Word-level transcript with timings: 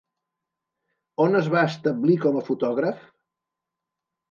On 1.25 1.41
es 1.41 1.51
va 1.57 1.61
establir 1.73 2.17
com 2.25 2.41
a 2.41 2.45
fotògraf? 2.51 3.07